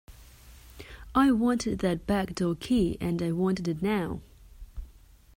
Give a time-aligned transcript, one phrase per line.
[1.13, 4.21] I wanted that back-door key, and I wanted it now.